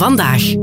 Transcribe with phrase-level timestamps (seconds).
[0.00, 0.54] Vandaag.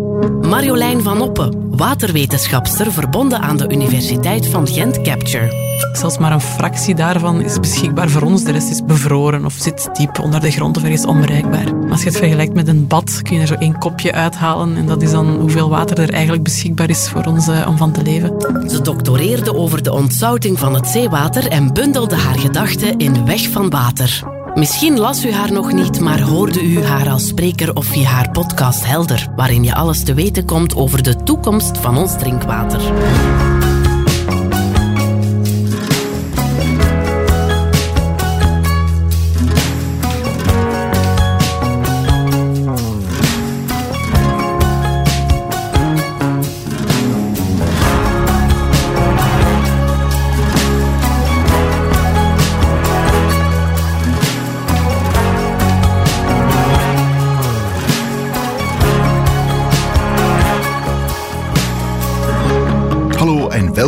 [0.41, 5.77] Marjolein van Oppen, waterwetenschapster verbonden aan de Universiteit van Gent Capture.
[5.91, 8.43] Zelfs maar een fractie daarvan is beschikbaar voor ons.
[8.43, 11.89] De rest is bevroren of zit diep onder de grond of ergens onbereikbaar.
[11.89, 14.77] Als je het vergelijkt met een bad, kun je er zo één kopje uithalen.
[14.77, 17.91] En dat is dan hoeveel water er eigenlijk beschikbaar is voor ons eh, om van
[17.91, 18.33] te leven.
[18.69, 23.69] Ze doctoreerde over de ontzouting van het zeewater en bundelde haar gedachten in Weg van
[23.69, 24.36] Water.
[24.57, 28.31] Misschien las u haar nog niet, maar hoorde u haar als spreker of via haar
[28.31, 32.81] podcast Helder, waarin je alles te weten komt over de toekomst van ons drinkwater.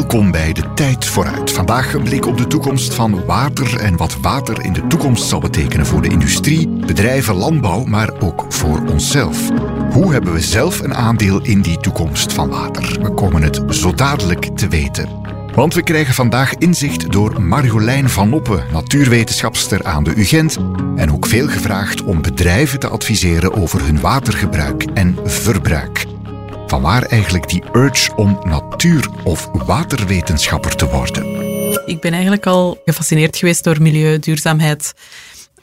[0.09, 1.51] Welkom bij de Tijd vooruit.
[1.51, 5.39] Vandaag een blik op de toekomst van water en wat water in de toekomst zal
[5.39, 9.49] betekenen voor de industrie, bedrijven, landbouw, maar ook voor onszelf.
[9.91, 13.01] Hoe hebben we zelf een aandeel in die toekomst van water?
[13.01, 15.09] We komen het zo dadelijk te weten.
[15.55, 20.57] Want we krijgen vandaag inzicht door Marjolein van Oppen, natuurwetenschapster aan de UGent,
[20.95, 26.08] en ook veel gevraagd om bedrijven te adviseren over hun watergebruik en verbruik.
[26.69, 31.23] Vanwaar eigenlijk die urge om natuur- of waterwetenschapper te worden?
[31.85, 34.93] Ik ben eigenlijk al gefascineerd geweest door milieu, duurzaamheid.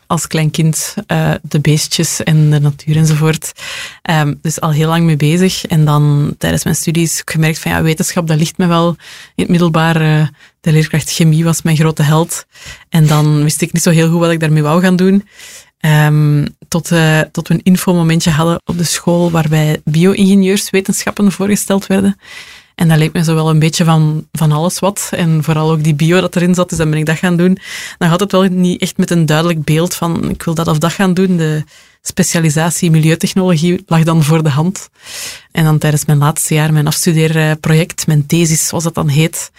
[0.06, 3.52] Als klein kind uh, de beestjes en de natuur enzovoort.
[4.10, 5.66] Um, dus al heel lang mee bezig.
[5.66, 8.88] En dan tijdens mijn studies gemerkt van ja, wetenschap, dat ligt me wel.
[8.88, 8.96] In
[9.42, 10.26] het middelbaar, uh,
[10.60, 12.46] de leerkracht chemie was mijn grote held.
[12.88, 15.28] En dan wist ik niet zo heel goed wat ik daarmee wou gaan doen.
[15.80, 22.18] Um, tot, uh, tot we een infomomentje hadden op de school waarbij bio-ingenieurswetenschappen voorgesteld werden.
[22.74, 25.08] En dat leek me zo wel een beetje van, van alles wat.
[25.10, 27.58] En vooral ook die bio dat erin zat, dus dan ben ik dat gaan doen.
[27.98, 30.78] Dan had het wel niet echt met een duidelijk beeld van ik wil dat of
[30.78, 31.36] dat gaan doen.
[31.36, 31.64] De
[32.02, 34.88] specialisatie milieutechnologie lag dan voor de hand.
[35.52, 39.50] En dan tijdens mijn laatste jaar, mijn afstudeerproject, mijn thesis zoals dat dan heet,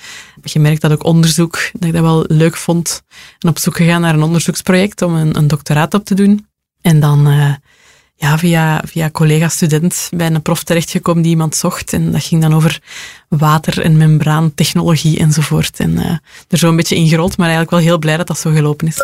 [0.42, 3.02] gemerkt dat ook onderzoek, dat ik dat wel leuk vond.
[3.40, 6.48] En op zoek gegaan naar een onderzoeksproject om een, een doctoraat op te doen.
[6.82, 7.54] En dan uh,
[8.16, 11.94] ja, via, via collega-student bij een prof terechtgekomen die iemand zocht.
[11.94, 12.82] En dat ging dan over
[13.30, 15.80] water- en membraantechnologie enzovoort.
[15.80, 16.18] En uh,
[16.48, 18.98] er zo een beetje ingerold, maar eigenlijk wel heel blij dat dat zo gelopen is.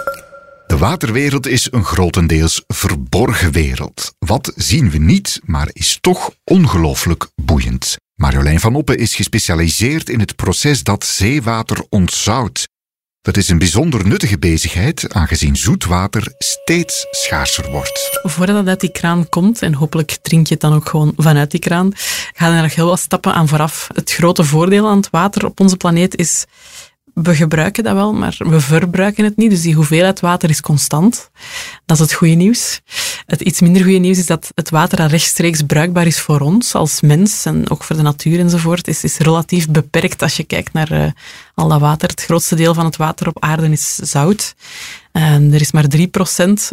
[0.68, 4.14] De waterwereld is een grotendeels verborgen wereld.
[4.20, 7.98] Wat zien we niet, maar is toch ongelooflijk boeiend.
[8.24, 12.68] Marjolein van Oppen is gespecialiseerd in het proces dat zeewater ontzoudt.
[13.22, 18.20] Dat is een bijzonder nuttige bezigheid, aangezien zoetwater steeds schaarser wordt.
[18.24, 21.52] Voordat dat uit die kraan komt, en hopelijk drink je het dan ook gewoon vanuit
[21.52, 21.92] die kraan,
[22.34, 23.88] gaan er nog heel wat stappen aan vooraf.
[23.94, 26.46] Het grote voordeel aan het water op onze planeet is
[27.14, 29.50] we gebruiken dat wel, maar we verbruiken het niet.
[29.50, 31.30] Dus die hoeveelheid water is constant.
[31.86, 32.82] Dat is het goede nieuws.
[33.26, 36.76] Het iets minder goede nieuws is dat het water dat rechtstreeks bruikbaar is voor ons
[36.76, 40.74] als mens en ook voor de natuur enzovoort, is, is relatief beperkt als je kijkt
[40.74, 41.06] naar uh,
[41.56, 42.10] al dat water.
[42.10, 44.56] Het grootste deel van het water op aarde is zout.
[45.14, 46.00] En er is maar 3%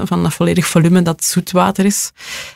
[0.05, 2.11] van dat volledig volume dat zoetwater is.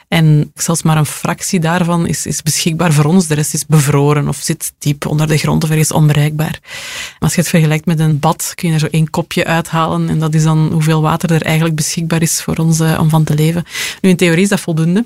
[0.08, 3.26] En zelfs maar een fractie daarvan is, is beschikbaar voor ons.
[3.26, 6.60] De rest is bevroren of zit diep onder de grond of ergens onbereikbaar.
[7.18, 10.08] Als je het vergelijkt met een bad, kun je er zo één kopje uithalen.
[10.08, 13.24] En dat is dan hoeveel water er eigenlijk beschikbaar is voor ons uh, om van
[13.24, 13.64] te leven.
[14.00, 15.04] Nu, in theorie is dat voldoende.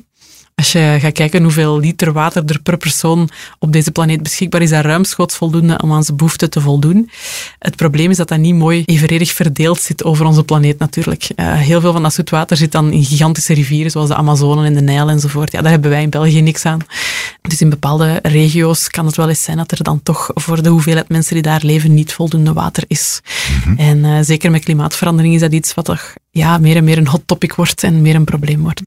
[0.59, 4.71] Als je gaat kijken hoeveel liter water er per persoon op deze planeet beschikbaar is,
[4.71, 7.11] dat ruimschoots voldoende om aan zijn behoeften te voldoen.
[7.59, 11.29] Het probleem is dat dat niet mooi evenredig verdeeld zit over onze planeet natuurlijk.
[11.37, 14.75] Uh, heel veel van dat zoetwater zit dan in gigantische rivieren, zoals de Amazone en
[14.75, 15.53] de Nijl enzovoort.
[15.53, 16.81] Ja, daar hebben wij in België niks aan.
[17.43, 20.69] Dus in bepaalde regio's kan het wel eens zijn dat er dan toch voor de
[20.69, 23.21] hoeveelheid mensen die daar leven niet voldoende water is.
[23.65, 23.79] Mhm.
[23.79, 27.09] En uh, zeker met klimaatverandering is dat iets wat toch ja, meer en meer een
[27.09, 28.83] hot topic wordt en meer een probleem wordt.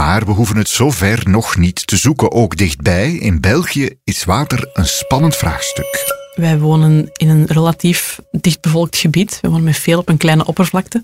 [0.00, 2.32] Maar we hoeven het zover nog niet te zoeken.
[2.32, 6.18] Ook dichtbij, in België, is water een spannend vraagstuk.
[6.34, 9.38] Wij wonen in een relatief dichtbevolkt gebied.
[9.40, 11.02] We wonen met veel op een kleine oppervlakte.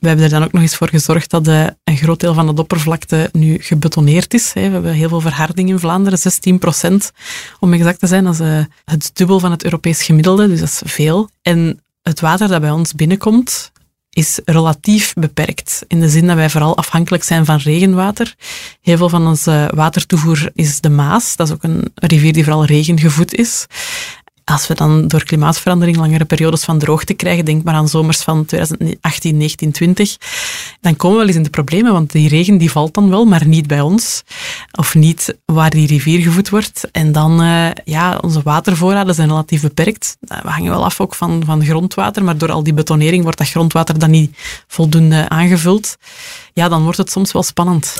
[0.00, 2.54] We hebben er dan ook nog eens voor gezorgd dat de, een groot deel van
[2.54, 4.52] de oppervlakte nu gebetoneerd is.
[4.52, 7.12] We hebben heel veel verharding in Vlaanderen, 16 procent
[7.60, 8.24] om exact te zijn.
[8.24, 11.28] Dat is eh, het dubbel van het Europees gemiddelde, dus dat is veel.
[11.42, 13.72] En het water dat bij ons binnenkomt,
[14.14, 15.84] is relatief beperkt.
[15.88, 18.34] In de zin dat wij vooral afhankelijk zijn van regenwater.
[18.80, 21.36] Heel veel van onze watertoevoer is de Maas.
[21.36, 23.66] Dat is ook een rivier die vooral regengevoed is.
[24.44, 28.44] Als we dan door klimaatverandering langere periodes van droogte krijgen, denk maar aan zomers van
[28.44, 30.16] 2018, 19, 20,
[30.80, 33.24] dan komen we wel eens in de problemen, want die regen die valt dan wel,
[33.24, 34.22] maar niet bij ons.
[34.78, 36.88] Of niet waar die rivier gevoed wordt.
[36.92, 40.16] En dan, uh, ja, onze watervoorraden zijn relatief beperkt.
[40.20, 43.48] We hangen wel af ook van, van grondwater, maar door al die betonering wordt dat
[43.48, 44.36] grondwater dan niet
[44.66, 45.96] voldoende aangevuld.
[46.52, 47.96] Ja, dan wordt het soms wel spannend.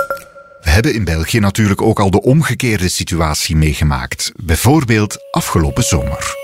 [0.64, 4.32] We hebben in België natuurlijk ook al de omgekeerde situatie meegemaakt.
[4.37, 6.44] Bijvoorbeeld afgelopen zomer.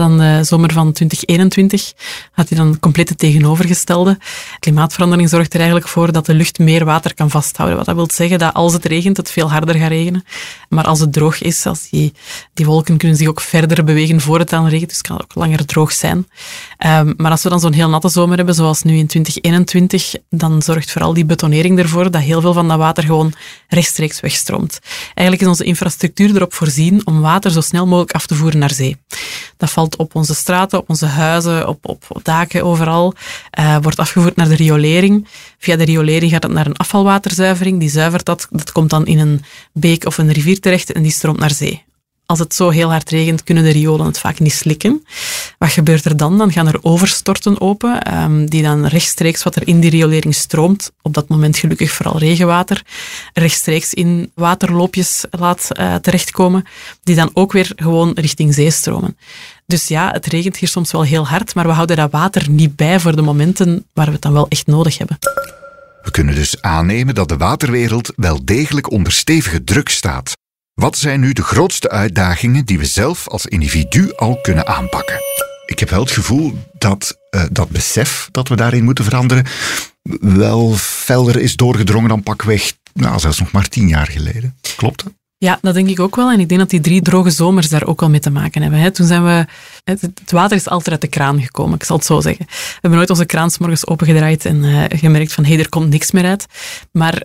[0.00, 1.92] Dan de zomer van 2021
[2.32, 4.18] had hij dan het tegenovergestelde.
[4.58, 7.76] Klimaatverandering zorgt er eigenlijk voor dat de lucht meer water kan vasthouden.
[7.76, 10.24] Wat dat wil zeggen dat als het regent, het veel harder gaat regenen.
[10.68, 12.12] Maar als het droog is, als die,
[12.54, 15.34] die wolken kunnen zich ook verder bewegen voor het dan regent, dus het kan ook
[15.34, 16.28] langer droog zijn.
[16.86, 20.62] Um, maar als we dan zo'n heel natte zomer hebben, zoals nu in 2021, dan
[20.62, 23.32] zorgt vooral die betonering ervoor dat heel veel van dat water gewoon
[23.68, 24.78] rechtstreeks wegstroomt.
[25.14, 28.72] Eigenlijk is onze infrastructuur erop voorzien om water zo snel mogelijk af te voeren naar
[28.72, 28.96] zee.
[29.56, 33.14] Dat valt op onze straten, op onze huizen, op, op daken, overal.
[33.58, 35.28] Uh, wordt afgevoerd naar de riolering.
[35.58, 37.80] Via de riolering gaat het naar een afvalwaterzuivering.
[37.80, 38.48] Die zuivert dat.
[38.50, 41.84] Dat komt dan in een beek of een rivier terecht en die stroomt naar zee
[42.30, 45.06] als het zo heel hard regent, kunnen de riolen het vaak niet slikken.
[45.58, 46.38] Wat gebeurt er dan?
[46.38, 50.92] Dan gaan er overstorten open, um, die dan rechtstreeks wat er in die riolering stroomt,
[51.02, 52.82] op dat moment gelukkig vooral regenwater,
[53.32, 56.64] rechtstreeks in waterloopjes laat uh, terechtkomen,
[57.02, 59.16] die dan ook weer gewoon richting zee stromen.
[59.70, 62.76] Dus ja, het regent hier soms wel heel hard, maar we houden dat water niet
[62.76, 65.18] bij voor de momenten waar we het dan wel echt nodig hebben.
[66.02, 70.32] We kunnen dus aannemen dat de waterwereld wel degelijk onder stevige druk staat.
[70.74, 75.20] Wat zijn nu de grootste uitdagingen die we zelf als individu al kunnen aanpakken?
[75.66, 79.46] Ik heb wel het gevoel dat uh, dat besef dat we daarin moeten veranderen
[80.20, 84.56] wel felder is doorgedrongen dan pakweg, nou, zelfs nog maar tien jaar geleden.
[84.76, 85.12] Klopt dat?
[85.44, 86.30] Ja, dat denk ik ook wel.
[86.30, 88.92] En ik denk dat die drie droge zomers daar ook wel mee te maken hebben.
[88.92, 89.46] Toen zijn we...
[89.84, 92.46] Het water is altijd uit de kraan gekomen, ik zal het zo zeggen.
[92.48, 95.90] We hebben nooit onze kraan morgens opengedraaid en uh, gemerkt van hé, hey, er komt
[95.90, 96.46] niks meer uit.
[96.92, 97.22] Maar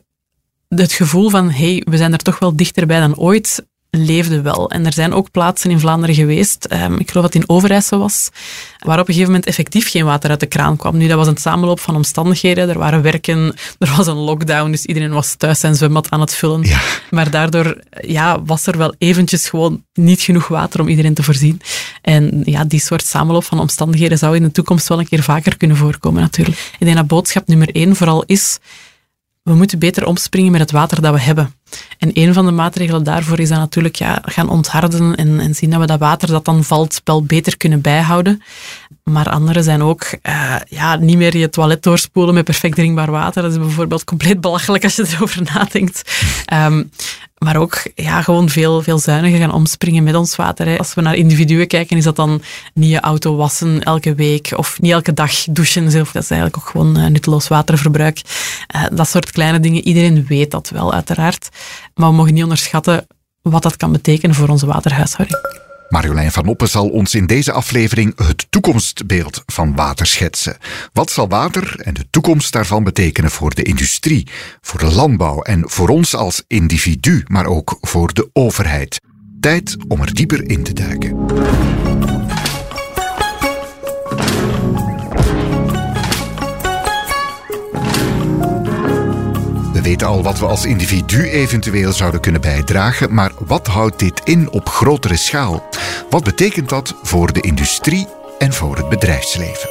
[0.67, 3.65] het gevoel van, hey, we zijn er toch wel dichterbij dan ooit,
[3.97, 4.69] leefde wel.
[4.69, 7.99] En er zijn ook plaatsen in Vlaanderen geweest, um, ik geloof dat het in Overijssel
[7.99, 8.29] was,
[8.79, 10.97] waar op een gegeven moment effectief geen water uit de kraan kwam.
[10.97, 12.69] Nu, dat was een samenloop van omstandigheden.
[12.69, 16.33] Er waren werken, er was een lockdown, dus iedereen was thuis zijn zwembad aan het
[16.33, 16.61] vullen.
[16.61, 16.79] Ja.
[17.09, 21.61] Maar daardoor ja, was er wel eventjes gewoon niet genoeg water om iedereen te voorzien.
[22.01, 25.57] En ja, die soort samenloop van omstandigheden zou in de toekomst wel een keer vaker
[25.57, 26.57] kunnen voorkomen, natuurlijk.
[26.79, 28.59] Ik denk dat boodschap nummer één vooral is
[29.45, 31.53] we moeten beter omspringen met het water dat we hebben.
[31.97, 35.69] En een van de maatregelen daarvoor is dan natuurlijk ja, gaan ontharden en, en zien
[35.69, 38.41] dat we dat water dat dan valt wel beter kunnen bijhouden.
[39.03, 43.41] Maar andere zijn ook uh, ja, niet meer je toilet doorspoelen met perfect drinkbaar water.
[43.41, 46.11] Dat is bijvoorbeeld compleet belachelijk als je erover nadenkt.
[46.53, 46.89] Um,
[47.37, 50.65] maar ook ja, gewoon veel, veel zuiniger gaan omspringen met ons water.
[50.67, 50.77] Hè.
[50.77, 52.41] Als we naar individuen kijken, is dat dan
[52.73, 55.91] niet je auto wassen elke week of niet elke dag douchen.
[55.91, 56.11] Zelf.
[56.11, 58.21] Dat is eigenlijk ook gewoon uh, nutteloos waterverbruik.
[58.75, 59.83] Uh, dat soort kleine dingen.
[59.83, 61.49] Iedereen weet dat wel, uiteraard.
[61.93, 63.07] Maar we mogen niet onderschatten
[63.41, 65.63] wat dat kan betekenen voor onze waterhuishouding.
[65.89, 70.57] Marjolein van Oppen zal ons in deze aflevering het toekomstbeeld van water schetsen.
[70.93, 74.27] Wat zal water en de toekomst daarvan betekenen voor de industrie,
[74.61, 79.01] voor de landbouw en voor ons als individu, maar ook voor de overheid?
[79.39, 81.25] Tijd om er dieper in te duiken.
[89.85, 94.51] Weten al wat we als individu eventueel zouden kunnen bijdragen, maar wat houdt dit in
[94.51, 95.63] op grotere schaal?
[96.09, 98.07] Wat betekent dat voor de industrie
[98.37, 99.69] en voor het bedrijfsleven?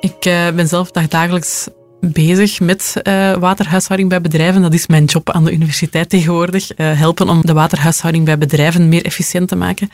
[0.00, 1.68] Ik uh, ben zelf dagelijks
[2.12, 4.62] bezig met uh, waterhuishouding bij bedrijven.
[4.62, 6.78] Dat is mijn job aan de universiteit tegenwoordig.
[6.78, 9.90] Uh, helpen om de waterhuishouding bij bedrijven meer efficiënt te maken.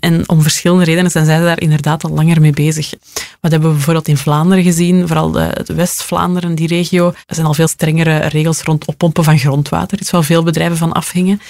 [0.00, 2.92] En om verschillende redenen zijn zij daar inderdaad al langer mee bezig.
[3.40, 7.08] Wat hebben we bijvoorbeeld in Vlaanderen gezien, vooral de, de West-Vlaanderen, die regio.
[7.26, 9.98] Er zijn al veel strengere regels rond oppompen van grondwater.
[9.98, 11.40] Er is wel veel bedrijven van afhingen.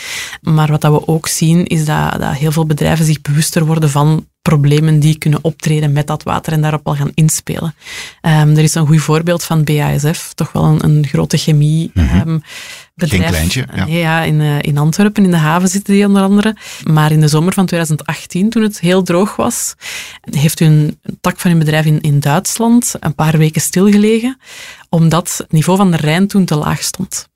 [0.40, 3.90] Maar wat dat we ook zien, is dat, dat heel veel bedrijven zich bewuster worden
[3.90, 7.74] van problemen die kunnen optreden met dat water en daarop al gaan inspelen.
[8.22, 11.90] Um, er is een goed voorbeeld van BASF, toch wel een, een grote chemie.
[11.94, 12.28] Mm -hmm.
[12.28, 12.42] um,
[12.94, 13.22] bedrijf.
[13.22, 13.86] Geen kleintje, ja.
[13.86, 16.56] ja in, uh, in Antwerpen, in de haven zitten die onder andere.
[16.84, 19.74] Maar in de zomer van 2018, toen het heel droog was,
[20.30, 24.38] heeft een tak van hun bedrijf in, in Duitsland een paar weken stilgelegen,
[24.88, 27.28] omdat het niveau van de Rijn toen te laag stond.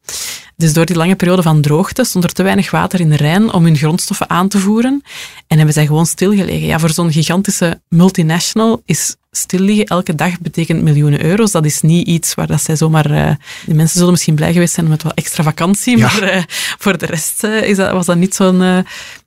[0.56, 3.52] Dus door die lange periode van droogte stond er te weinig water in de Rijn
[3.52, 5.02] om hun grondstoffen aan te voeren.
[5.46, 6.66] En hebben zij gewoon stilgelegen.
[6.66, 11.50] Ja, voor zo'n gigantische multinational is stil liggen elke dag betekent miljoenen euro's.
[11.50, 13.10] Dat is niet iets waar dat zij zomaar...
[13.10, 13.30] Uh,
[13.66, 16.42] de mensen zullen misschien blij geweest zijn met wat extra vakantie, maar uh,
[16.78, 18.84] voor de rest uh, is dat, was dat niet zo'n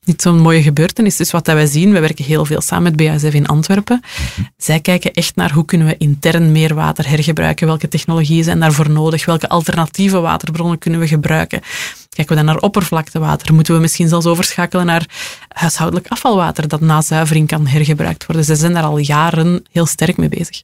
[0.07, 1.15] niet zo'n mooie gebeurtenis.
[1.15, 4.01] Dus wat dat wij zien, we werken heel veel samen met BASF in Antwerpen.
[4.01, 4.47] Mhm.
[4.57, 8.89] Zij kijken echt naar hoe kunnen we intern meer water hergebruiken, welke technologieën zijn daarvoor
[8.89, 11.61] nodig, welke alternatieve waterbronnen kunnen we gebruiken.
[12.17, 13.53] Kijken we dan naar oppervlaktewater?
[13.53, 15.05] Moeten we misschien zelfs overschakelen naar
[15.47, 18.45] huishoudelijk afvalwater dat na zuivering kan hergebruikt worden?
[18.45, 20.63] Ze zijn daar al jaren heel sterk mee bezig.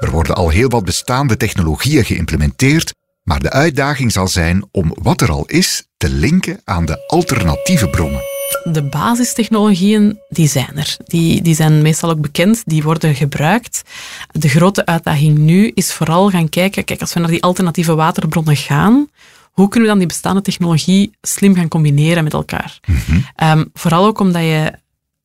[0.00, 5.20] Er worden al heel wat bestaande technologieën geïmplementeerd, maar de uitdaging zal zijn om wat
[5.20, 8.22] er al is te linken aan de alternatieve bronnen.
[8.64, 10.96] De basistechnologieën, die zijn er.
[11.04, 13.82] Die, die zijn meestal ook bekend, die worden gebruikt.
[14.30, 18.56] De grote uitdaging nu is vooral gaan kijken, kijk, als we naar die alternatieve waterbronnen
[18.56, 19.08] gaan,
[19.54, 22.80] hoe kunnen we dan die bestaande technologie slim gaan combineren met elkaar?
[22.86, 23.18] Mhm.
[23.36, 24.72] Ehm, vooral ook omdat je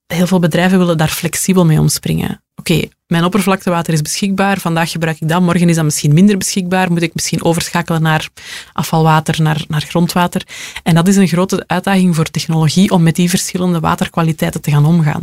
[0.07, 2.41] heel veel bedrijven willen daar flexibel mee omspringen.
[2.55, 6.91] Oké, mijn oppervlaktewater is beschikbaar, vandaag gebruik ik dat, morgen is dat misschien minder beschikbaar,
[6.91, 8.29] moet ik misschien overschakelen naar
[8.73, 10.43] afvalwater, naar, naar grondwater.
[10.83, 14.85] En dat is een grote uitdaging voor technologie om met die verschillende waterkwaliteiten te gaan
[14.85, 15.21] omgaan.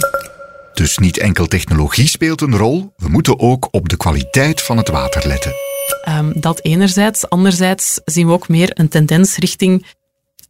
[0.75, 4.89] Dus niet enkel technologie speelt een rol, we moeten ook op de kwaliteit van het
[4.89, 5.76] water letten.
[6.09, 7.29] Um, dat enerzijds.
[7.29, 9.87] Anderzijds zien we ook meer een tendens richting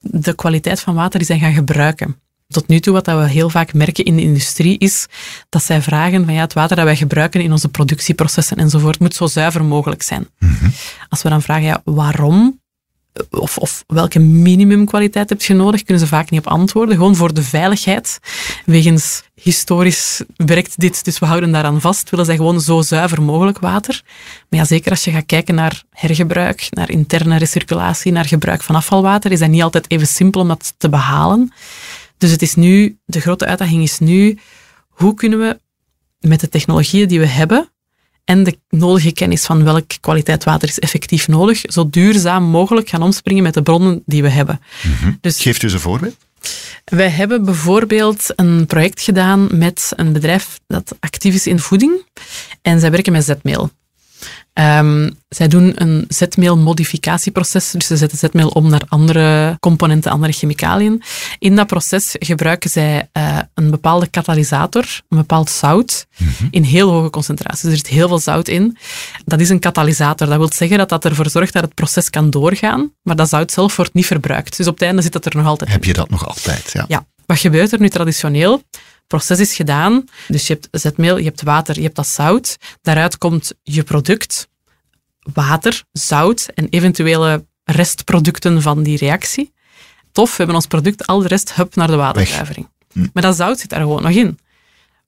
[0.00, 2.20] de kwaliteit van water die zij gaan gebruiken.
[2.48, 5.06] Tot nu toe, wat we heel vaak merken in de industrie, is
[5.48, 9.14] dat zij vragen van ja, het water dat wij gebruiken in onze productieprocessen enzovoort moet
[9.14, 10.28] zo zuiver mogelijk zijn.
[10.38, 10.68] Mhm.
[11.08, 12.60] Als we dan vragen, ja, waarom
[13.30, 16.94] of, of welke minimumkwaliteit heb je nodig, kunnen ze vaak niet op antwoorden.
[16.94, 18.18] Gewoon voor de veiligheid.
[18.64, 22.11] Wegens historisch werkt dit, dus we houden daaraan vast.
[22.11, 24.02] Willen zij gewoon zo zuiver mogelijk water.
[24.49, 28.75] Maar ja, zeker als je gaat kijken naar hergebruik, naar interne recirculatie, naar gebruik van
[28.75, 31.52] afvalwater, is dat niet altijd even simpel om dat te behalen.
[32.18, 34.38] Dus het is nu, de grote uitdaging is nu,
[34.88, 35.61] hoe kunnen we
[36.20, 37.70] met de technologieën die we hebben,
[38.26, 43.02] en de nodige kennis van welke kwaliteit water is effectief nodig, zo duurzaam mogelijk gaan
[43.02, 44.61] omspringen met de bronnen die we hebben.
[44.83, 46.16] Mm dus, Geeft u eens een voorbeeld?
[46.85, 52.04] Wij hebben bijvoorbeeld een project gedaan met een bedrijf dat actief is in voeding
[52.62, 53.71] en zij werken met zetmeel.
[54.58, 61.02] Um, zij doen een zetmeelmodificatieproces, dus ze zetten zetmeel om naar andere componenten, andere chemicaliën.
[61.38, 66.49] In dat proces gebruiken zij uh, een bepaalde katalysator, een bepaald zout, mm -hmm.
[66.50, 67.62] in heel hoge concentraties.
[67.62, 68.76] Er zit heel veel zout in.
[69.25, 70.26] Dat is een katalysator.
[70.26, 73.52] Dat wil zeggen dat dat ervoor zorgt dat het proces kan doorgaan, maar dat zout
[73.52, 74.56] zelf wordt niet verbruikt.
[74.56, 76.85] Dus op het einde zit dat er nog altijd Heb je dat nog altijd, ja.
[76.88, 77.06] Ja.
[77.26, 78.62] Wat gebeurt er nu traditioneel?
[79.06, 80.04] Proces is gedaan.
[80.28, 82.56] Dus je hebt zetmeel, je hebt water, je hebt dat zout.
[82.82, 84.48] Daaruit komt je product,
[85.32, 89.52] water, zout en eventuele restproducten van die reactie.
[90.12, 92.68] Tof, we hebben ons product, al de rest, hup, naar de waterzuivering.
[92.92, 93.06] Hm.
[93.12, 94.38] Maar dat zout zit daar gewoon nog in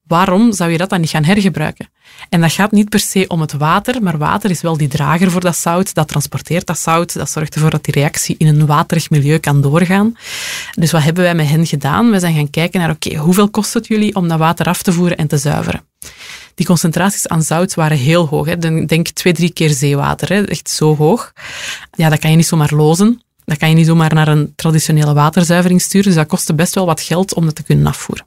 [0.08, 1.90] waarom zou je dat dan niet gaan hergebruiken?
[2.28, 5.30] En dat gaat niet per se om het water, maar water is wel die drager
[5.30, 8.66] voor dat zout, dat transporteert dat zout, dat zorgt ervoor dat die reactie in een
[8.66, 10.16] waterig milieu kan doorgaan.
[10.74, 12.10] Dus wat hebben wij met hen gedaan?
[12.10, 14.92] We zijn gaan kijken naar, oké, hoeveel kost het jullie om dat water af te
[14.92, 15.82] voeren en te zuiveren?
[16.54, 18.46] Die concentraties aan zout waren heel hoog.
[18.46, 18.58] Hè.
[18.86, 20.28] Denk twee, drie keer zeewater.
[20.28, 20.42] Hè.
[20.42, 21.32] Echt zo hoog.
[21.92, 23.22] Ja, dat kan je niet zomaar lozen.
[23.44, 26.06] Dat kan je niet zomaar naar een traditionele waterzuivering sturen.
[26.06, 28.26] Dus dat kostte best wel wat geld om dat te kunnen afvoeren.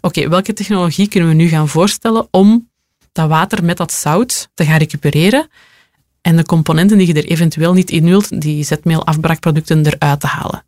[0.00, 2.68] Oké, welke technologie kunnen we nu gaan voorstellen om
[3.12, 5.48] dat water met dat zout te gaan recupereren
[6.20, 10.64] en de componenten die je er eventueel niet in wilt, die zetmeelafbraakproducten, eruit te halen?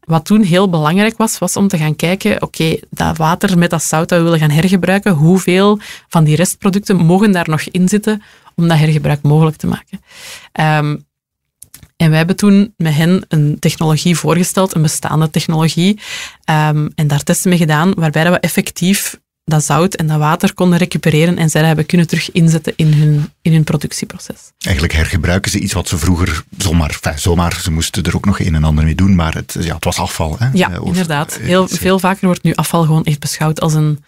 [0.00, 3.82] Wat toen heel belangrijk was, was om te gaan kijken, oké, dat water met dat
[3.82, 8.22] zout dat we willen gaan hergebruiken, hoeveel van die restproducten mogen daar nog in zitten
[8.54, 10.00] om dat hergebruik mogelijk te maken?
[10.84, 11.08] Um,
[12.00, 15.98] en wij hebben toen met hen een technologie voorgesteld, een bestaande technologie,
[16.50, 20.78] um, en daar testen mee gedaan, waarbij we effectief dat zout en dat water konden
[20.78, 24.52] recupereren en zij hebben kunnen terug inzetten in hun, in hun productieproces.
[24.58, 28.40] Eigenlijk hergebruiken ze iets wat ze vroeger zomaar, enfin, zomaar, ze moesten er ook nog
[28.40, 30.36] een en ander mee doen, maar het, ja, het was afval.
[30.38, 30.48] Hè?
[30.52, 31.38] Ja, of, inderdaad.
[31.40, 34.04] Heel, veel vaker wordt nu afval gewoon echt beschouwd als een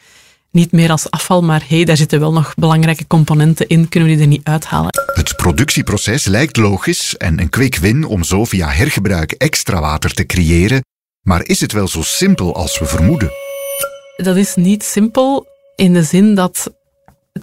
[0.52, 4.14] niet meer als afval, maar hey, daar zitten wel nog belangrijke componenten in, kunnen we
[4.14, 4.90] die er niet uithalen.
[5.14, 10.26] Het productieproces lijkt logisch en een quick win om zo via hergebruik extra water te
[10.26, 10.85] creëren,
[11.23, 13.30] maar is het wel zo simpel als we vermoeden?
[14.16, 16.73] Dat is niet simpel in de zin dat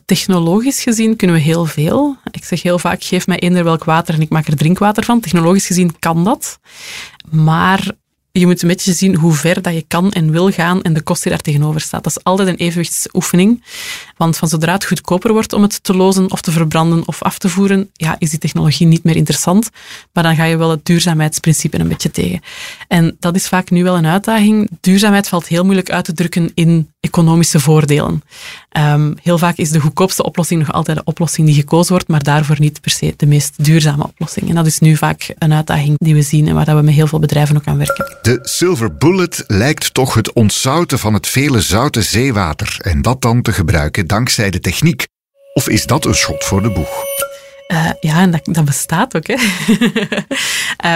[0.06, 2.18] technologisch gezien kunnen we heel veel.
[2.32, 5.20] Ik zeg heel vaak, geef mij eender welk water en ik maak er drinkwater van.
[5.20, 6.60] Technologisch gezien kan dat.
[7.30, 7.92] Maar
[8.32, 11.02] je moet een beetje zien hoe ver dat je kan en wil gaan en de
[11.02, 12.04] kost die daar tegenover staat.
[12.04, 13.64] Dat is altijd een evenwichtsoefening.
[14.20, 17.38] Want van zodra het goedkoper wordt om het te lozen of te verbranden of af
[17.38, 19.70] te voeren, ja, is die technologie niet meer interessant.
[20.14, 22.42] Maar dan ga je wel het duurzaamheidsprincipe een beetje tegen.
[22.88, 24.70] En dat is vaak nu wel een uitdaging.
[24.82, 28.22] Duurzaamheid valt heel moeilijk uit te drukken in economische voordelen.
[28.78, 32.24] Um, heel vaak is de goedkoopste oplossing nog altijd de oplossing die gekozen wordt, maar
[32.24, 34.50] daarvoor niet per se de meest duurzame oplossing.
[34.50, 37.08] En dat is nu vaak een uitdaging die we zien en waar we met heel
[37.08, 38.18] veel bedrijven ook aan werken.
[38.22, 43.42] De Silver Bullet lijkt toch het ontzouten van het vele zoute zeewater en dat dan
[43.42, 45.08] te gebruiken dankzij de techniek.
[45.54, 47.04] Of is dat een schot voor de boeg?
[47.72, 49.28] Uh, ja, en dat, dat, bestaat ook.
[49.28, 49.36] Hè.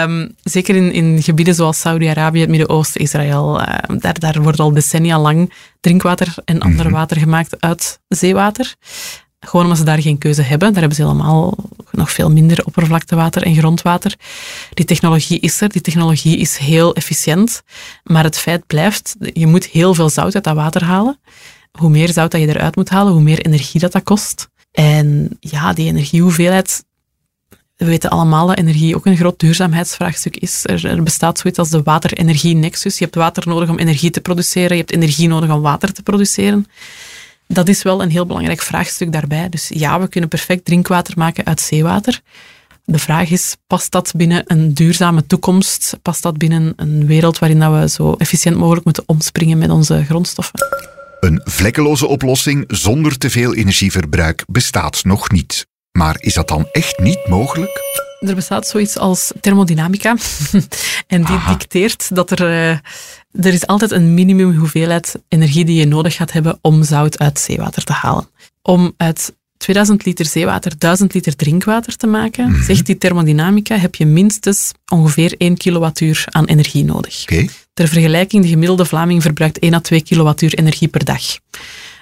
[0.04, 3.62] um, zeker in, in gebieden zoals Saudi-Arabië, het Midden-Oosten, Israël.
[3.62, 3.68] Uh,
[3.98, 6.94] daar, daar wordt al decennia lang drinkwater en ander mhm.
[6.94, 8.76] water gemaakt uit zeewater.
[9.40, 10.72] Gewoon omdat ze daar geen keuze hebben.
[10.72, 11.56] Daar hebben ze helemaal
[11.92, 14.16] nog veel minder oppervlaktewater en grondwater.
[14.74, 17.62] Die technologie is er, die technologie is heel efficiënt.
[18.04, 21.20] Maar het feit blijft, je moet heel veel zout uit dat water halen.
[21.80, 24.50] Hoe meer zout dat je eruit moet halen, hoe meer energie dat dat kost.
[24.72, 26.84] En ja, die energiehoeveelheid,
[27.76, 30.62] we weten allemaal dat energie ook een groot duurzaamheidsvraagstuk is.
[30.64, 32.98] Er, er bestaat zoiets als de water-energie-nexus.
[32.98, 36.04] Je hebt water nodig om energie te produceren, je hebt energie nodig om water te
[36.04, 36.68] produceren.
[37.48, 39.50] Dat is wel een heel belangrijk vraagstuk daarbij.
[39.50, 42.22] Dus ja, we kunnen perfect drinkwater maken uit zeewater.
[42.86, 45.98] De vraag is, past dat binnen een duurzame toekomst?
[46.02, 50.60] Past dat binnen een wereld waarin we zo efficiënt mogelijk moeten omspringen met onze grondstoffen?
[51.24, 55.68] Een vlekkeloze oplossing zonder te veel energieverbruik bestaat nog niet.
[55.92, 57.82] Maar is dat dan echt niet mogelijk?
[58.20, 60.16] Er bestaat zoiets als thermodynamica.
[61.08, 62.70] en die dicteert dat er, uh,
[63.46, 67.40] er is altijd een minimum hoeveelheid energie die je nodig gaat hebben om zout uit
[67.40, 68.28] zeewater te halen.
[68.62, 72.64] Om uit 2000 liter zeewater 1000 liter drinkwater te maken, mhm.
[72.64, 77.22] zegt die thermodynamica, heb je minstens ongeveer 1 kilowattuur aan energie nodig.
[77.22, 77.50] Okay.
[77.74, 81.22] Ter vergelijking, de gemiddelde Vlaming verbruikt 1 à 2 kilowattuur energie per dag.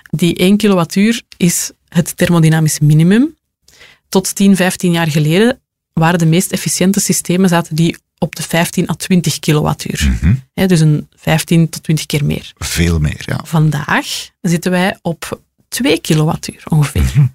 [0.09, 3.35] Die 1 kilowattuur is het thermodynamisch minimum.
[4.09, 5.59] Tot 10, 15 jaar geleden
[5.93, 10.17] waren de meest efficiënte systemen zaten die op de 15 à 20 kilowattuur.
[10.21, 12.51] Mm dus een 15 tot 20 keer meer.
[12.55, 13.39] Veel meer, ja.
[13.43, 17.01] Vandaag zitten wij op 2 kilowattuur ongeveer.
[17.01, 17.25] Mhm.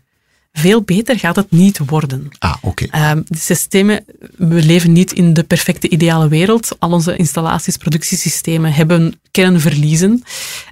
[0.59, 2.29] Veel beter gaat het niet worden.
[2.39, 2.87] Ah, oké.
[2.91, 4.05] Ehm, de systemen,
[4.37, 6.77] we leven niet in de perfecte ideale wereld.
[6.79, 10.23] Al onze installaties, productiesystemen hebben kernverliezen.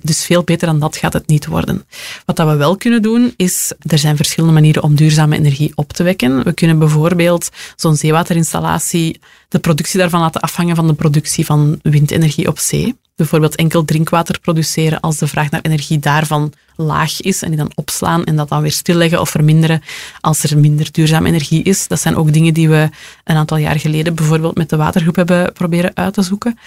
[0.03, 1.85] Dus veel beter dan dat gaat het niet worden.
[2.25, 5.93] Wat dat we wel kunnen doen, is, er zijn verschillende manieren om duurzame energie op
[5.93, 6.45] te wekken.
[6.45, 12.49] We kunnen bijvoorbeeld zo'n zeewaterinstallatie, de productie daarvan laten afhangen van de productie van windenergie
[12.49, 17.49] op zee bijvoorbeeld enkel drinkwater produceren als de vraag naar energie daarvan laag is en
[17.49, 19.83] die dan opslaan en dat dan weer stilleggen of verminderen
[20.21, 21.89] als er minder duurzame energie is.
[21.89, 22.89] Dat zijn ook dingen die we
[23.25, 26.59] een aantal jaar geleden bijvoorbeeld met de watergroep hebben proberen uit te zoeken.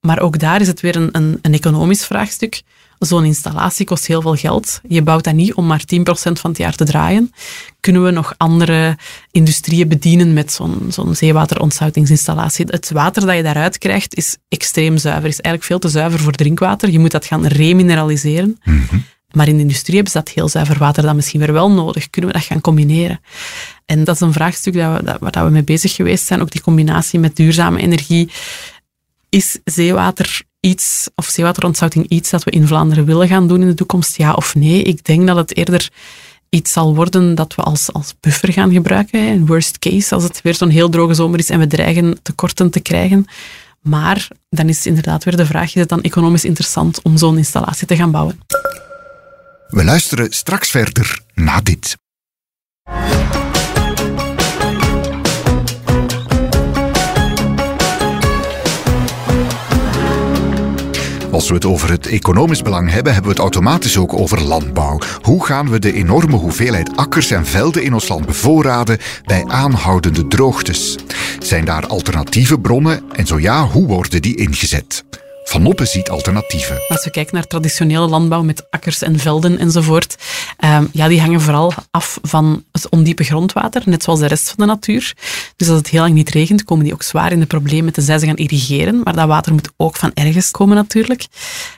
[0.00, 2.62] Maar ook daar is het weer een, een, een economisch vraagstuk.
[3.02, 4.80] Zo'n installatie kost heel veel geld.
[4.88, 7.32] Je bouwt dat niet om maar 10% van het jaar te draaien.
[7.80, 8.96] Kunnen we nog andere
[9.30, 12.64] industrieën bedienen met zo'n zo'n zeewaterontsoutingsinstallatie?
[12.68, 15.28] Het water dat je daaruit krijgt is extreem zuiver.
[15.28, 16.90] Is eigenlijk veel te zuiver voor drinkwater.
[16.90, 18.58] Je moet dat gaan remineraliseren.
[18.64, 18.96] Mhm.
[19.32, 22.10] Maar in de industrie hebben ze dat heel zuiver water dan misschien weer wel nodig.
[22.10, 23.20] Kunnen we dat gaan combineren?
[23.86, 26.40] En dat is een vraagstuk dat we, dat, waar we mee bezig geweest zijn.
[26.40, 28.30] Ook die combinatie met duurzame energie.
[29.28, 33.74] Is zeewater iets, of zeewaterontzouting iets dat we in Vlaanderen willen gaan doen in de
[33.74, 34.82] toekomst, ja of nee?
[34.82, 35.90] Ik denk dat het eerder
[36.48, 39.26] iets zal worden dat we als, als buffer gaan gebruiken.
[39.26, 42.70] In worst case, als het weer zo'n heel droge zomer is en we dreigen tekorten
[42.70, 43.26] te krijgen.
[43.80, 47.86] Maar dan is inderdaad weer de vraag, is het dan economisch interessant om zo'n installatie
[47.86, 48.40] te gaan bouwen?
[49.68, 51.96] We luisteren straks verder na dit.
[61.42, 64.98] Als we het over het economisch belang hebben, hebben we het automatisch ook over landbouw.
[65.22, 70.28] Hoe gaan we de enorme hoeveelheid akkers en velden in ons land bevoorraden bij aanhoudende
[70.28, 70.98] droogtes?
[71.38, 75.04] Zijn daar alternatieve bronnen en zo ja, hoe worden die ingezet?
[75.44, 76.80] Van Noppen ziet alternatieven.
[76.88, 80.16] Als we kijken naar traditionele landbouw met akkers en velden enzovoort,
[80.64, 84.56] um, ja, die hangen vooral af van het ondiepe grondwater, net zoals de rest van
[84.58, 85.14] de natuur.
[85.56, 88.18] Dus als het heel lang niet regent, komen die ook zwaar in de problemen tenzij
[88.18, 89.00] ze gaan irrigeren.
[89.04, 91.26] Maar dat water moet ook van ergens komen natuurlijk.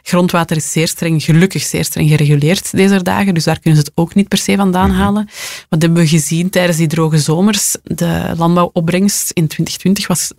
[0.02, 3.96] Grondwater is zeer streng, gelukkig zeer streng gereguleerd deze dagen, dus daar kunnen ze het
[3.96, 4.98] ook niet per se vandaan mhm.
[4.98, 5.28] halen.
[5.68, 7.76] Wat hebben we gezien tijdens die droge zomers?
[7.82, 10.32] De landbouwopbrengst in 2020 was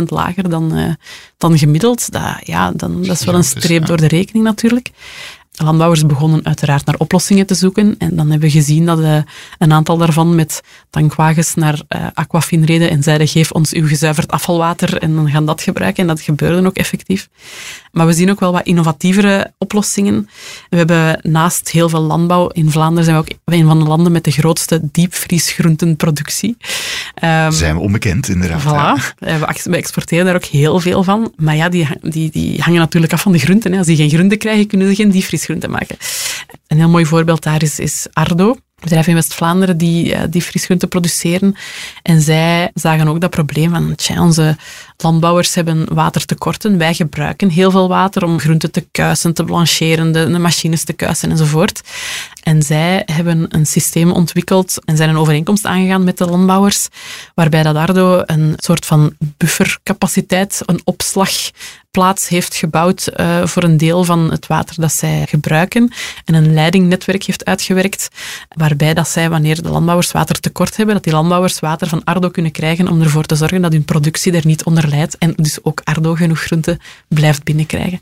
[0.00, 0.92] 30% lager dan, uh,
[1.36, 2.12] dan gemiddeld.
[2.12, 4.90] Dat, ja, dan, dat is wel een streep door de rekening natuurlijk.
[5.62, 7.94] Landbouwers begonnen uiteraard naar oplossingen te zoeken.
[7.98, 9.16] En dan hebben we gezien dat uh,
[9.58, 14.30] een aantal daarvan met tankwagens naar uh, Aquafin reden en zeiden geef ons uw gezuiverd
[14.30, 16.02] afvalwater en dan gaan dat gebruiken.
[16.02, 17.28] En dat gebeurde ook effectief.
[17.92, 20.28] Maar we zien ook wel wat innovatievere oplossingen.
[20.70, 24.12] We hebben naast heel veel landbouw in Vlaanderen zijn we ook een van de landen
[24.12, 26.56] met de grootste diepvriesgroentenproductie.
[27.24, 28.62] Um, zijn we onbekend, inderdaad.
[28.62, 29.18] Voilà.
[29.64, 31.32] We exporteren daar ook heel veel van.
[31.36, 33.74] Maar ja, die, die, die hangen natuurlijk af van de groenten.
[33.74, 35.12] Als die geen groenten krijgen, kunnen ze geen
[35.70, 35.96] maken.
[36.66, 40.88] Een heel mooi voorbeeld daar is, is Ardo bedrijf in West-Vlaanderen die, eh, die frisgroenten
[40.88, 41.54] produceren.
[42.02, 44.56] En zij zagen ook dat probleem van, tja, onze
[44.96, 46.78] landbouwers hebben watertekorten.
[46.78, 50.92] Wij gebruiken heel veel water om groenten te kuisen, te blancheren, de, de machines te
[50.92, 51.80] kuisen enzovoort.
[52.42, 56.88] En zij hebben een systeem ontwikkeld en zijn een overeenkomst aangegaan met de landbouwers,
[57.34, 60.80] waarbij dat Ardo een soort van buffercapaciteit, een
[61.88, 65.92] opslagplaats heeft gebouwd uh, voor een deel van het water dat zij gebruiken
[66.24, 68.08] en een leidingnetwerk heeft uitgewerkt,
[68.56, 72.28] waarbij dat zij, wanneer de landbouwers water tekort hebben, dat die landbouwers water van Ardo
[72.28, 75.64] kunnen krijgen om ervoor te zorgen dat hun productie er niet onder leidt en dus
[75.64, 78.00] ook Ardo genoeg groente blijft binnenkrijgen.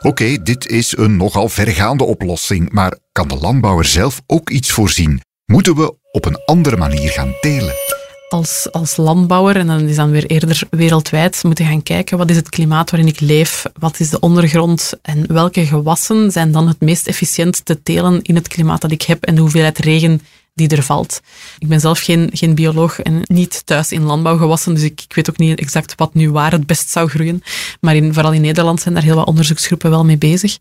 [0.00, 5.20] Oké, dit is een nogal vergaande oplossing, maar kan de landbouwer zelf ook iets voorzien?
[5.44, 8.01] Moeten we op een andere manier gaan telen?
[8.32, 12.36] Als, als landbouwer, en dan is dan weer eerder wereldwijd, moeten gaan kijken wat is
[12.36, 14.92] het klimaat waarin ik leef, wat is de ondergrond?
[15.02, 19.02] En welke gewassen zijn dan het meest efficiënt te telen in het klimaat dat ik
[19.02, 19.24] heb?
[19.24, 20.20] En de hoeveelheid regen
[20.54, 21.20] die er valt.
[21.58, 25.30] Ik ben zelf geen, geen bioloog en niet thuis in landbouwgewassen, dus ik, ik weet
[25.30, 27.42] ook niet exact wat nu waar het best zou groeien.
[27.80, 30.58] Maar in, vooral in Nederland zijn daar heel wat onderzoeksgroepen wel mee bezig.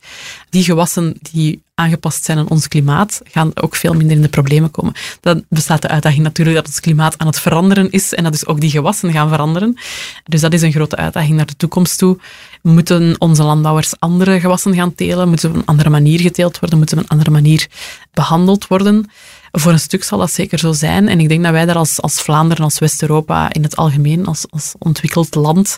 [0.49, 4.71] Die gewassen die aangepast zijn aan ons klimaat, gaan ook veel minder in de problemen
[4.71, 4.93] komen.
[5.19, 8.45] Dan bestaat de uitdaging natuurlijk dat ons klimaat aan het veranderen is en dat dus
[8.45, 9.77] ook die gewassen gaan veranderen.
[10.25, 12.17] Dus dat is een grote uitdaging naar de toekomst toe.
[12.61, 15.27] Moeten onze landbouwers andere gewassen gaan telen?
[15.27, 16.77] Moeten ze op een andere manier geteeld worden?
[16.77, 17.67] Moeten ze op een andere manier
[18.13, 19.09] behandeld worden?
[19.51, 21.07] Voor een stuk zal dat zeker zo zijn.
[21.07, 24.45] En ik denk dat wij daar als, als Vlaanderen, als West-Europa in het algemeen, als,
[24.49, 25.77] als ontwikkeld land,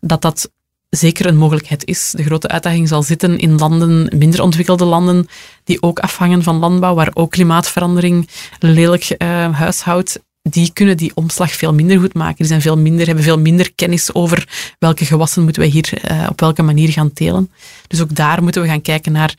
[0.00, 0.50] dat dat
[0.90, 2.12] zeker een mogelijkheid is.
[2.16, 5.28] De grote uitdaging zal zitten in landen, minder ontwikkelde landen,
[5.64, 10.20] die ook afhangen van landbouw, waar ook klimaatverandering lelijk uh, huishoudt.
[10.42, 12.36] Die kunnen die omslag veel minder goed maken.
[12.36, 16.26] Die zijn veel minder, hebben veel minder kennis over welke gewassen moeten wij hier uh,
[16.30, 17.50] op welke manier gaan telen.
[17.86, 19.34] Dus ook daar moeten we gaan kijken naar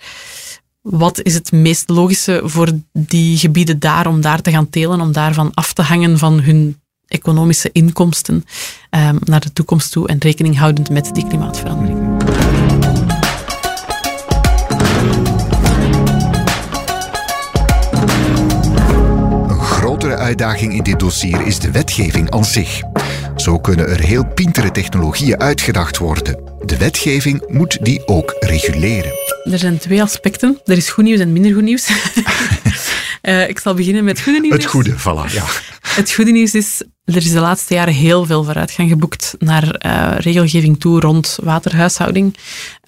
[0.89, 5.11] wat is het meest logische voor die gebieden daar om daar te gaan telen, om
[5.11, 8.45] daarvan af te hangen van hun economische inkomsten
[8.89, 11.97] um, naar de toekomst toe en rekening houdend met die klimaatverandering.
[19.47, 22.81] Een grotere uitdaging in dit dossier is de wetgeving aan zich.
[23.45, 26.39] Zo kunnen er heel pintere technologieën uitgedacht worden.
[26.65, 29.11] De wetgeving moet die ook reguleren.
[29.43, 30.59] Er zijn twee aspecten.
[30.65, 31.89] Er is goed nieuws en minder goed nieuws.
[33.21, 34.55] uh, ik zal beginnen met het goede nieuws.
[34.55, 35.33] Het goede, voilà.
[35.33, 35.45] Ja.
[35.81, 40.15] Het goede nieuws is, er is de laatste jaren heel veel vooruitgang geboekt naar uh,
[40.17, 42.37] regelgeving toe rond waterhuishouding.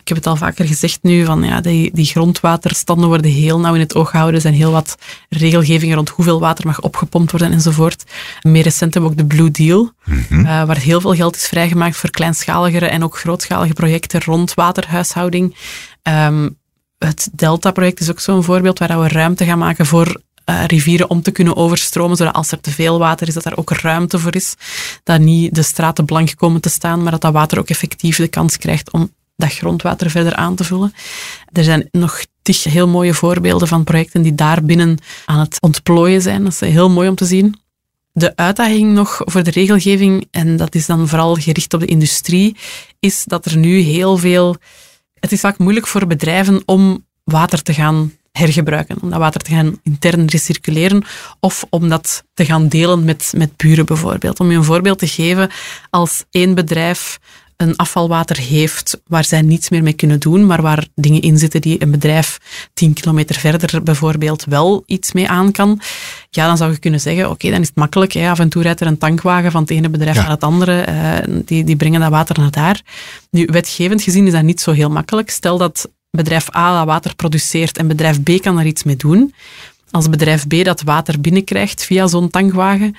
[0.07, 3.73] Ik heb het al vaker gezegd nu, van ja, die, die grondwaterstanden worden heel nauw
[3.73, 4.35] in het oog gehouden.
[4.35, 4.97] Er zijn heel wat
[5.29, 8.03] regelgevingen rond hoeveel water mag opgepompt worden enzovoort.
[8.41, 11.95] Meer recent hebben we ook de Blue Deal, mm waar heel veel geld is vrijgemaakt
[11.95, 15.55] voor kleinschaligere en ook grootschalige projecten rond waterhuishouding.
[16.03, 16.57] Um,
[16.97, 21.21] het Delta-project is ook zo'n voorbeeld waar we ruimte gaan maken voor uh, rivieren om
[21.21, 24.35] te kunnen overstromen, zodat als er te veel water is, dat er ook ruimte voor
[24.35, 24.55] is.
[25.03, 28.27] Dat niet de straten blank komen te staan, maar dat dat water ook effectief de
[28.27, 30.93] kans krijgt om dat grondwater verder aan te vullen.
[31.51, 36.21] Er zijn nog tig heel mooie voorbeelden van projecten die daar binnen aan het ontplooien
[36.21, 36.43] zijn.
[36.43, 37.55] Dat is heel mooi om te zien.
[38.11, 42.55] De uitdaging nog voor de regelgeving, en dat is dan vooral gericht op de industrie,
[42.99, 44.55] is dat er nu heel veel.
[45.19, 49.51] Het is vaak moeilijk voor bedrijven om water te gaan hergebruiken, om dat water te
[49.51, 51.03] gaan intern recirculeren
[51.39, 54.39] of om dat te gaan delen met, met buren bijvoorbeeld.
[54.39, 55.49] Om je een voorbeeld te geven,
[55.89, 57.19] als één bedrijf
[57.57, 61.61] een afvalwater heeft waar zij niets meer mee kunnen doen, maar waar dingen in zitten
[61.61, 62.37] die een bedrijf
[62.73, 65.81] tien kilometer verder bijvoorbeeld wel iets mee aan kan,
[66.29, 68.11] ja, dan zou je kunnen zeggen, oké, dan is het makkelijk.
[68.11, 68.29] Hè.
[68.29, 70.87] Af en toe rijdt er een tankwagen van het ene bedrijf naar het andere.
[70.89, 72.81] Uh, die, die brengen dat water naar daar.
[73.31, 75.29] Nu, wetgevend gezien is dat niet zo heel makkelijk.
[75.29, 79.33] Stel dat bedrijf A dat water produceert en bedrijf B kan er iets mee doen.
[79.91, 82.95] Als bedrijf B dat water binnenkrijgt via zo'n tankwagen,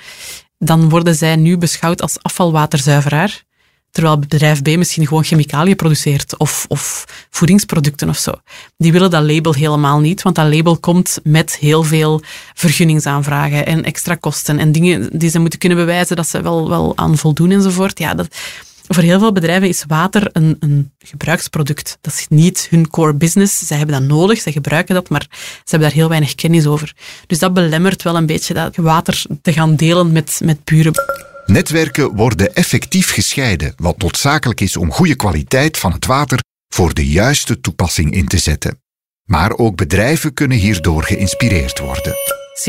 [0.57, 3.43] dan worden zij nu beschouwd als afvalwaterzuiveraar.
[3.91, 8.31] Terwijl bedrijf B misschien gewoon chemicaliën produceert of, of voedingsproducten of zo.
[8.77, 12.21] Die willen dat label helemaal niet, want dat label komt met heel veel
[12.53, 16.93] vergunningsaanvragen en extra kosten en dingen die ze moeten kunnen bewijzen dat ze wel, wel
[16.95, 17.99] aan voldoen enzovoort.
[17.99, 18.35] Ja, dat,
[18.87, 21.97] Voor heel veel bedrijven is water een, een gebruiksproduct.
[22.01, 23.67] Dat is niet hun core business.
[23.67, 26.93] Zij hebben dat nodig, zij gebruiken dat, maar ze hebben daar heel weinig kennis over.
[27.27, 30.93] Dus dat belemmert wel een beetje dat water te gaan delen met, met buren.
[31.49, 36.39] Netwerken worden effectief gescheiden, wat noodzakelijk is om goede kwaliteit van het water
[36.73, 38.81] voor de juiste toepassing in te zetten.
[39.23, 42.13] Maar ook bedrijven kunnen hierdoor geïnspireerd worden.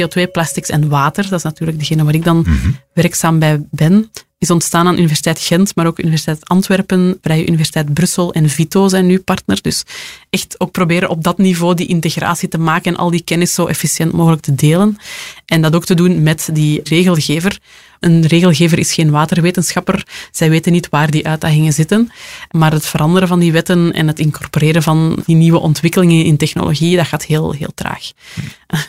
[0.00, 2.46] CO2, plastics en water, dat is natuurlijk degene waar ik dan
[2.94, 4.10] werkzaam bij ben,
[4.40, 9.06] is ontstaan aan Universiteit Gent, maar ook Universiteit Antwerpen, Vrije Universiteit Brussel en Vito zijn
[9.06, 9.58] nu partner.
[9.62, 9.82] Dus
[10.30, 13.66] echt ook proberen op dat niveau die integratie te maken en al die kennis zo
[13.66, 14.96] efficiënt mogelijk te delen.
[15.46, 17.58] En dat ook te doen met die regelgever.
[18.00, 20.06] Een regelgever is geen waterwetenschapper.
[20.30, 22.12] Zij weten niet waar die uitdagingen zitten.
[22.50, 26.96] Maar het veranderen van die wetten en het incorporeren van die nieuwe ontwikkelingen in technologie,
[26.96, 28.10] dat gaat heel, heel traag.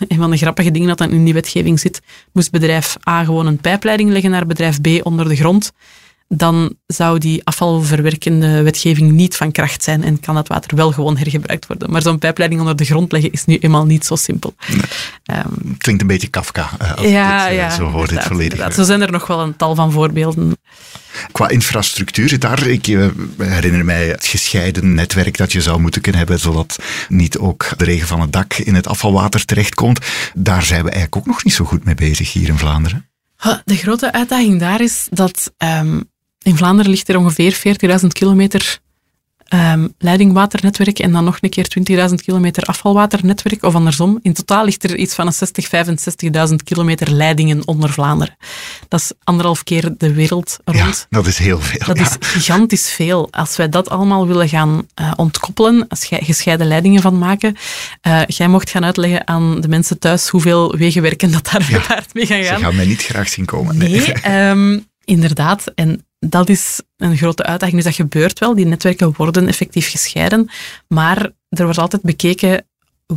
[0.08, 3.48] Een van de grappige dingen dat dan in die wetgeving zit, moest bedrijf A gewoon
[3.48, 5.72] een pijpleiding leggen naar bedrijf B onder de grond
[6.34, 11.18] dan zou die afvalverwerkende wetgeving niet van kracht zijn en kan dat water wel gewoon
[11.18, 11.92] hergebruikt worden.
[11.92, 14.56] Maar zo'n pijpleiding onder de grond leggen is nu eenmaal niet zo simpel.
[14.68, 15.40] Nee.
[15.40, 18.74] Um, Klinkt een beetje Kafka, als ja, dit, uh, ja, zo hoort dit volledig.
[18.74, 20.58] Zo zijn er nog wel een tal van voorbeelden.
[21.32, 22.86] Qua infrastructuur daar, ik
[23.38, 27.86] herinner mij het gescheiden netwerk dat je zou moeten kunnen hebben, zodat niet ook de
[27.86, 30.00] regen van het dak in het afvalwater terechtkomt.
[30.34, 33.11] Daar zijn we eigenlijk ook nog niet zo goed mee bezig hier in Vlaanderen.
[33.66, 36.10] De grote uitdaging daar is dat um,
[36.42, 38.80] in Vlaanderen ligt er ongeveer 40.000 kilometer
[39.54, 44.20] um, leidingwaternetwerk en dan nog een keer 20.000 kilometer afvalwaternetwerk, of andersom.
[44.22, 45.70] In totaal ligt er iets van een 60,
[46.50, 48.38] 65.000 kilometer leidingen onder Vlaanderen.
[48.88, 51.08] Dat is anderhalf keer de wereld rond.
[51.10, 51.88] Ja, dat is heel veel.
[51.88, 52.04] Dat ja.
[52.04, 53.28] is gigantisch veel.
[53.32, 57.56] Als wij dat allemaal willen gaan uh, ontkoppelen, als gescheiden leidingen van maken,
[58.08, 62.04] uh, jij mocht gaan uitleggen aan de mensen thuis hoeveel wegenwerken dat daar ja.
[62.14, 62.58] mee gaan gaan.
[62.58, 63.78] Ze gaan mij niet graag zien komen.
[63.78, 63.90] Nee,
[64.24, 65.72] nee um, inderdaad.
[65.76, 67.78] En dat is een grote uitdaging.
[67.84, 68.56] Dus dat gebeurt wel.
[68.56, 70.50] Die netwerken worden effectief gescheiden.
[70.88, 72.66] Maar er wordt altijd bekeken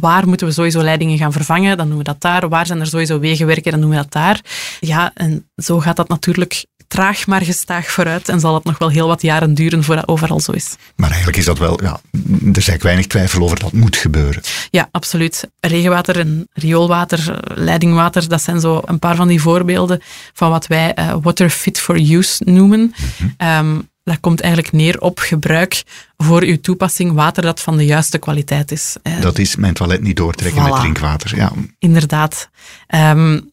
[0.00, 2.48] waar moeten we sowieso leidingen gaan vervangen, dan doen we dat daar.
[2.48, 4.40] Waar zijn er sowieso wegenwerken, dan doen we dat daar.
[4.80, 8.88] Ja, en zo gaat dat natuurlijk traag maar gestaag vooruit en zal het nog wel
[8.88, 10.74] heel wat jaren duren voordat dat overal zo is.
[10.96, 14.42] Maar eigenlijk is dat wel, ja, er is eigenlijk weinig twijfel over dat moet gebeuren.
[14.70, 15.48] Ja, absoluut.
[15.60, 20.00] Regenwater en rioolwater, leidingwater, dat zijn zo een paar van die voorbeelden
[20.32, 22.80] van wat wij uh, water fit for use noemen.
[22.80, 23.48] Mm -hmm.
[23.48, 25.82] um, dat komt eigenlijk neer op gebruik
[26.16, 28.96] voor uw toepassing water dat van de juiste kwaliteit is.
[29.20, 30.68] Dat is mijn toilet niet doortrekken voilà.
[30.68, 31.36] met drinkwater.
[31.36, 31.52] Ja.
[31.78, 32.48] Inderdaad.
[32.94, 33.52] Um,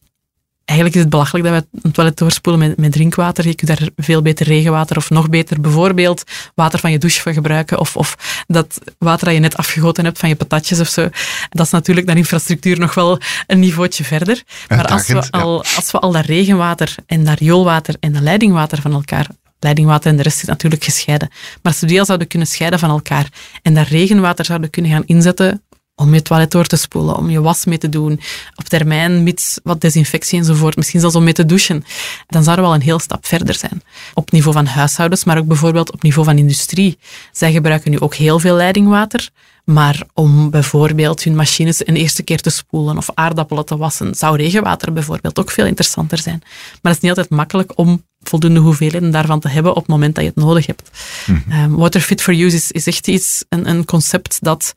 [0.64, 3.46] eigenlijk is het belachelijk dat we een toilet doorspoelen met, met drinkwater.
[3.46, 6.22] Je kunt daar veel beter regenwater of nog beter bijvoorbeeld
[6.54, 7.78] water van je douche voor gebruiken.
[7.78, 11.08] Of, of dat water dat je net afgegoten hebt van je patatjes of zo.
[11.48, 14.42] Dat is natuurlijk naar infrastructuur nog wel een niveautje verder.
[14.68, 18.80] Maar als we, al, als we al dat regenwater en dat rioolwater en dat leidingwater
[18.80, 19.26] van elkaar
[19.58, 21.28] leidingwater en de rest is natuurlijk gescheiden.
[21.30, 23.28] Maar als we die al zouden kunnen scheiden van elkaar
[23.62, 25.62] en dat regenwater zouden kunnen gaan inzetten
[25.94, 28.20] om je toilet door te spoelen, om je was mee te doen,
[28.54, 31.84] op termijn met wat desinfectie enzovoort, misschien zelfs om mee te douchen,
[32.26, 33.82] dan zou er wel een heel stap verder zijn.
[34.14, 36.98] Op niveau van huishoudens, maar ook bijvoorbeeld op niveau van industrie.
[37.32, 39.28] Zij gebruiken nu ook heel veel leidingwater,
[39.64, 44.36] maar om bijvoorbeeld hun machines een eerste keer te spoelen of aardappelen te wassen, zou
[44.36, 46.38] regenwater bijvoorbeeld ook veel interessanter zijn.
[46.82, 50.14] Maar het is niet altijd makkelijk om voldoende hoeveelheden daarvan te hebben op het moment
[50.14, 50.90] dat je het nodig hebt.
[51.26, 51.62] Mm -hmm.
[51.62, 54.74] um, water fit for use is, is echt iets, een, een concept dat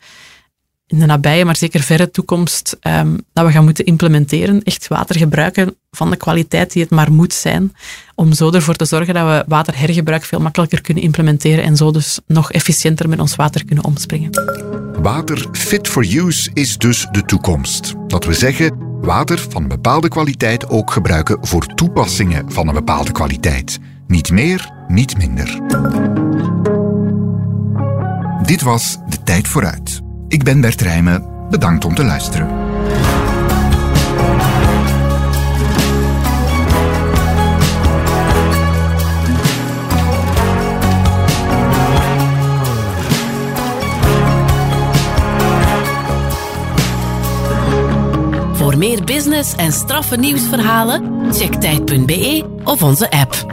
[0.87, 4.63] in de nabije, maar zeker verre toekomst, um, dat we gaan moeten implementeren.
[4.63, 7.75] Echt water gebruiken van de kwaliteit die het maar moet zijn.
[8.15, 12.19] Om zo ervoor te zorgen dat we waterhergebruik veel makkelijker kunnen implementeren en zo dus
[12.27, 14.29] nog efficiënter met ons water kunnen omspringen.
[15.01, 17.93] Water fit for use is dus de toekomst.
[18.07, 23.11] Dat we zeggen, water van een bepaalde kwaliteit ook gebruiken voor toepassingen van een bepaalde
[23.11, 23.79] kwaliteit.
[24.07, 25.59] Niet meer, niet minder.
[28.43, 30.04] Dit was De Tijd Vooruit.
[30.35, 31.25] Ik ben Bert Rijmen.
[31.49, 32.47] Bedankt om te luisteren.
[48.53, 53.45] Voor meer business en straffe nieuwsverhalen, check tijd.be of onze app.